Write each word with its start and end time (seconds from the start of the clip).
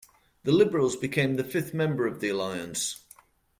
The 0.45 0.51
Liberals 0.51 0.95
became 0.95 1.35
the 1.35 1.43
fifth 1.43 1.75
member 1.75 2.07
of 2.07 2.21
the 2.21 2.29
Alliance. 2.29 3.03